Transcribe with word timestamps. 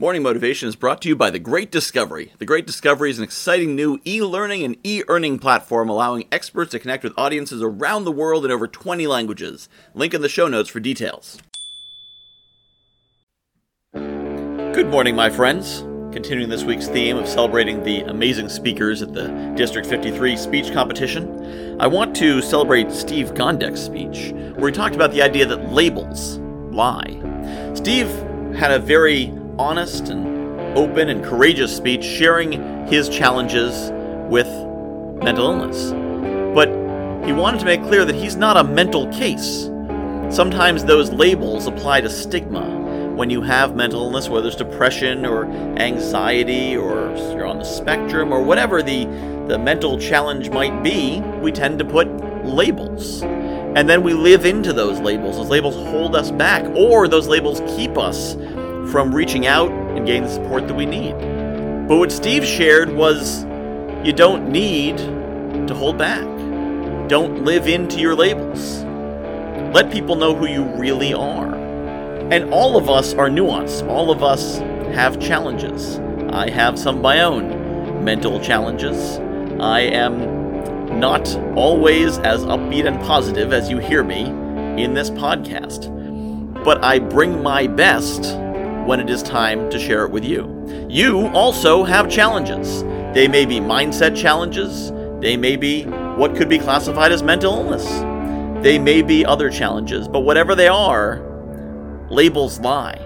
Morning 0.00 0.22
Motivation 0.22 0.66
is 0.66 0.76
brought 0.76 1.02
to 1.02 1.10
you 1.10 1.14
by 1.14 1.28
The 1.28 1.38
Great 1.38 1.70
Discovery. 1.70 2.32
The 2.38 2.46
Great 2.46 2.66
Discovery 2.66 3.10
is 3.10 3.18
an 3.18 3.24
exciting 3.24 3.76
new 3.76 4.00
e 4.06 4.22
learning 4.22 4.62
and 4.62 4.78
e 4.82 5.02
earning 5.08 5.38
platform 5.38 5.90
allowing 5.90 6.26
experts 6.32 6.70
to 6.70 6.78
connect 6.78 7.04
with 7.04 7.12
audiences 7.18 7.62
around 7.62 8.04
the 8.04 8.10
world 8.10 8.46
in 8.46 8.50
over 8.50 8.66
20 8.66 9.06
languages. 9.06 9.68
Link 9.92 10.14
in 10.14 10.22
the 10.22 10.28
show 10.30 10.48
notes 10.48 10.70
for 10.70 10.80
details. 10.80 11.36
Good 13.92 14.86
morning, 14.86 15.14
my 15.14 15.28
friends. 15.28 15.80
Continuing 16.14 16.48
this 16.48 16.64
week's 16.64 16.88
theme 16.88 17.18
of 17.18 17.28
celebrating 17.28 17.82
the 17.82 18.00
amazing 18.04 18.48
speakers 18.48 19.02
at 19.02 19.12
the 19.12 19.28
District 19.54 19.86
53 19.86 20.34
speech 20.38 20.72
competition, 20.72 21.78
I 21.78 21.88
want 21.88 22.16
to 22.16 22.40
celebrate 22.40 22.90
Steve 22.90 23.34
Gondek's 23.34 23.82
speech, 23.82 24.32
where 24.58 24.70
he 24.70 24.74
talked 24.74 24.94
about 24.94 25.12
the 25.12 25.20
idea 25.20 25.44
that 25.44 25.74
labels 25.74 26.38
lie. 26.72 27.20
Steve 27.74 28.08
had 28.56 28.72
a 28.72 28.78
very 28.78 29.30
honest 29.60 30.08
and 30.08 30.58
open 30.78 31.10
and 31.10 31.22
courageous 31.22 31.76
speech 31.76 32.02
sharing 32.02 32.86
his 32.86 33.10
challenges 33.10 33.90
with 34.30 34.48
mental 35.22 35.50
illness. 35.50 35.90
But 36.54 36.68
he 37.26 37.32
wanted 37.34 37.60
to 37.60 37.66
make 37.66 37.82
clear 37.82 38.06
that 38.06 38.14
he's 38.14 38.36
not 38.36 38.56
a 38.56 38.64
mental 38.64 39.06
case. 39.12 39.64
Sometimes 40.34 40.84
those 40.84 41.10
labels 41.10 41.66
apply 41.66 42.00
to 42.00 42.08
stigma. 42.08 42.78
When 43.14 43.28
you 43.28 43.42
have 43.42 43.76
mental 43.76 44.00
illness, 44.00 44.30
whether 44.30 44.46
it's 44.46 44.56
depression 44.56 45.26
or 45.26 45.44
anxiety 45.76 46.74
or 46.74 47.14
you're 47.34 47.44
on 47.44 47.58
the 47.58 47.64
spectrum 47.64 48.32
or 48.32 48.42
whatever 48.42 48.82
the, 48.82 49.04
the 49.46 49.58
mental 49.58 49.98
challenge 49.98 50.48
might 50.48 50.82
be, 50.82 51.20
we 51.42 51.52
tend 51.52 51.78
to 51.80 51.84
put 51.84 52.08
labels. 52.46 53.20
And 53.22 53.86
then 53.90 54.02
we 54.02 54.14
live 54.14 54.46
into 54.46 54.72
those 54.72 55.00
labels. 55.00 55.36
Those 55.36 55.50
labels 55.50 55.74
hold 55.74 56.16
us 56.16 56.30
back, 56.30 56.64
or 56.74 57.08
those 57.08 57.28
labels 57.28 57.60
keep 57.76 57.98
us 57.98 58.36
from 58.90 59.14
reaching 59.14 59.46
out 59.46 59.70
and 59.70 60.06
getting 60.06 60.24
the 60.24 60.30
support 60.30 60.66
that 60.66 60.74
we 60.74 60.86
need. 60.86 61.12
But 61.88 61.96
what 61.96 62.12
Steve 62.12 62.44
shared 62.44 62.90
was 62.92 63.44
you 64.04 64.12
don't 64.12 64.50
need 64.50 64.98
to 64.98 65.74
hold 65.74 65.98
back. 65.98 66.24
Don't 67.08 67.44
live 67.44 67.68
into 67.68 68.00
your 68.00 68.14
labels. 68.14 68.82
Let 69.74 69.92
people 69.92 70.16
know 70.16 70.34
who 70.34 70.46
you 70.46 70.64
really 70.76 71.14
are. 71.14 71.54
And 72.32 72.52
all 72.52 72.76
of 72.76 72.88
us 72.88 73.14
are 73.14 73.28
nuanced. 73.28 73.88
All 73.88 74.10
of 74.10 74.22
us 74.22 74.58
have 74.94 75.20
challenges. 75.20 75.98
I 76.32 76.50
have 76.50 76.78
some 76.78 76.96
of 76.96 77.02
my 77.02 77.22
own 77.22 78.04
mental 78.04 78.40
challenges. 78.40 79.18
I 79.60 79.80
am 79.80 80.98
not 80.98 81.36
always 81.56 82.18
as 82.18 82.42
upbeat 82.44 82.86
and 82.86 83.00
positive 83.02 83.52
as 83.52 83.68
you 83.68 83.78
hear 83.78 84.02
me 84.02 84.24
in 84.82 84.94
this 84.94 85.10
podcast. 85.10 85.94
But 86.64 86.84
I 86.84 86.98
bring 86.98 87.42
my 87.42 87.66
best 87.66 88.22
when 88.90 88.98
it 88.98 89.08
is 89.08 89.22
time 89.22 89.70
to 89.70 89.78
share 89.78 90.04
it 90.04 90.10
with 90.10 90.24
you. 90.24 90.66
You 90.90 91.28
also 91.28 91.84
have 91.84 92.10
challenges. 92.10 92.82
They 93.14 93.28
may 93.28 93.46
be 93.46 93.60
mindset 93.60 94.16
challenges, 94.16 94.90
they 95.20 95.36
may 95.36 95.54
be 95.54 95.84
what 95.84 96.34
could 96.34 96.48
be 96.48 96.58
classified 96.58 97.12
as 97.12 97.22
mental 97.22 97.54
illness, 97.54 97.86
they 98.64 98.80
may 98.80 99.02
be 99.02 99.24
other 99.24 99.48
challenges, 99.48 100.08
but 100.08 100.22
whatever 100.22 100.56
they 100.56 100.66
are, 100.66 101.22
labels 102.10 102.58
lie, 102.58 102.98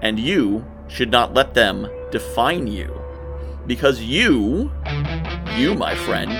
and 0.00 0.18
you 0.18 0.66
should 0.88 1.12
not 1.12 1.34
let 1.34 1.54
them 1.54 1.88
define 2.10 2.66
you. 2.66 2.92
Because 3.64 4.00
you, 4.02 4.72
you, 5.56 5.76
my 5.76 5.94
friend, 5.94 6.32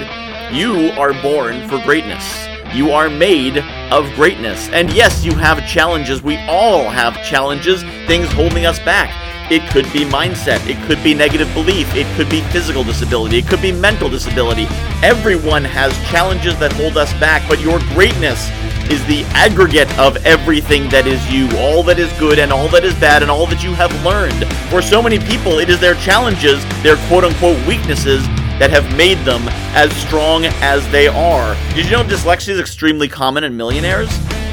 you 0.57 0.91
are 0.99 1.13
born 1.23 1.69
for 1.69 1.81
greatness. 1.85 2.52
You 2.75 2.91
are 2.91 3.11
made 3.11 3.59
of 3.93 4.11
greatness. 4.15 4.69
And 4.71 4.91
yes, 4.93 5.25
you 5.25 5.35
have 5.35 5.67
challenges. 5.67 6.23
We 6.23 6.39
all 6.49 6.89
have 6.89 7.23
challenges, 7.23 7.83
things 8.07 8.33
holding 8.33 8.65
us 8.65 8.79
back. 8.79 9.13
It 9.51 9.69
could 9.71 9.85
be 9.93 10.07
mindset. 10.07 10.67
It 10.67 10.83
could 10.87 11.03
be 11.05 11.13
negative 11.13 11.53
belief. 11.53 11.95
It 11.95 12.07
could 12.17 12.31
be 12.31 12.41
physical 12.53 12.83
disability. 12.83 13.37
It 13.39 13.47
could 13.47 13.61
be 13.61 13.73
mental 13.73 14.09
disability. 14.09 14.67
Everyone 15.03 15.65
has 15.65 15.93
challenges 16.11 16.59
that 16.61 16.73
hold 16.73 16.97
us 16.97 17.13
back, 17.21 17.47
but 17.47 17.61
your 17.61 17.79
greatness 17.93 18.49
is 18.91 19.05
the 19.07 19.25
aggregate 19.35 19.91
of 19.99 20.17
everything 20.25 20.89
that 20.89 21.07
is 21.07 21.21
you, 21.31 21.49
all 21.59 21.83
that 21.83 21.99
is 21.99 22.11
good 22.19 22.39
and 22.39 22.51
all 22.53 22.69
that 22.69 22.85
is 22.85 22.95
bad 22.95 23.21
and 23.23 23.31
all 23.31 23.47
that 23.47 23.63
you 23.63 23.75
have 23.75 23.93
learned. 24.05 24.47
For 24.71 24.81
so 24.81 25.03
many 25.03 25.19
people, 25.19 25.59
it 25.59 25.69
is 25.69 25.81
their 25.81 25.95
challenges, 25.97 26.65
their 26.83 26.97
quote 27.09 27.25
unquote 27.25 27.59
weaknesses, 27.67 28.27
that 28.59 28.71
have 28.71 28.97
made 28.97 29.19
them 29.19 29.43
as 29.75 29.93
strong 29.97 30.45
as 30.61 30.89
they 30.91 31.09
are. 31.09 31.57
Did 31.75 31.87
you 31.87 31.93
know 31.93 32.05
dyslexia 32.05 32.51
is 32.51 32.61
extremely 32.61 33.09
common 33.09 33.45
in 33.45 33.57
millionaires? 33.57 34.09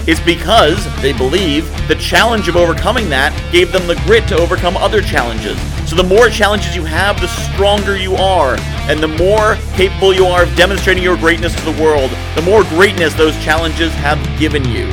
It's 0.08 0.20
because 0.20 0.84
they 1.02 1.14
believe 1.14 1.66
the 1.88 1.96
challenge 1.96 2.48
of 2.48 2.56
overcoming 2.56 3.10
that 3.10 3.32
gave 3.52 3.72
them 3.72 3.86
the 3.86 3.96
grit 4.06 4.28
to 4.30 4.38
overcome 4.38 4.76
other 4.78 5.02
challenges. 5.02 5.60
So 5.88 5.96
the 5.96 6.04
more 6.04 6.30
challenges 6.30 6.76
you 6.76 6.84
have, 6.86 7.20
the 7.22 7.28
stronger 7.28 7.98
you 7.98 8.16
are, 8.16 8.56
and 8.90 9.04
the 9.04 9.08
more 9.08 9.56
capable 9.76 10.14
you 10.14 10.26
are 10.26 10.44
of 10.44 10.56
demonstrating 10.56 11.04
your 11.04 11.18
greatness 11.18 11.54
to 11.56 11.72
the 11.72 11.81
world, 11.81 12.10
the 12.36 12.42
more 12.42 12.64
greatness 12.64 13.14
those 13.14 13.36
challenges 13.44 13.94
have 13.96 14.18
given 14.40 14.64
you. 14.66 14.88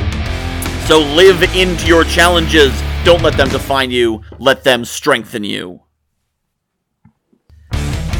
So 0.85 0.99
live 0.99 1.41
into 1.55 1.87
your 1.87 2.03
challenges. 2.03 2.71
Don't 3.03 3.23
let 3.23 3.37
them 3.37 3.49
define 3.49 3.89
you, 3.89 4.21
let 4.37 4.63
them 4.63 4.85
strengthen 4.85 5.43
you. 5.43 5.86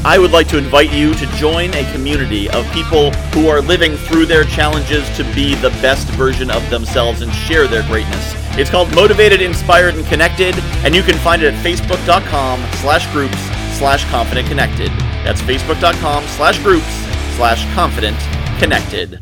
I 0.07 0.17
would 0.17 0.31
like 0.31 0.47
to 0.47 0.57
invite 0.57 0.93
you 0.93 1.13
to 1.15 1.25
join 1.35 1.73
a 1.73 1.91
community 1.91 2.49
of 2.51 2.65
people 2.71 3.11
who 3.33 3.49
are 3.49 3.59
living 3.59 3.97
through 3.97 4.25
their 4.25 4.45
challenges 4.45 5.05
to 5.17 5.25
be 5.35 5.53
the 5.55 5.69
best 5.81 6.07
version 6.11 6.49
of 6.49 6.67
themselves 6.69 7.21
and 7.21 7.33
share 7.33 7.67
their 7.67 7.85
greatness. 7.89 8.33
It's 8.57 8.69
called 8.69 8.95
Motivated, 8.95 9.41
Inspired, 9.41 9.95
and 9.95 10.05
Connected, 10.05 10.55
and 10.85 10.95
you 10.95 11.03
can 11.03 11.17
find 11.17 11.43
it 11.43 11.53
at 11.53 11.61
facebook.com 11.61 12.65
slash 12.77 13.11
groups 13.11 13.37
slash 13.77 14.05
confident 14.05 14.47
connected. 14.47 14.91
That's 15.25 15.41
facebook.com 15.41 16.25
slash 16.37 16.57
groups 16.59 16.87
slash 17.35 17.65
confident 17.75 18.17
connected. 18.59 19.21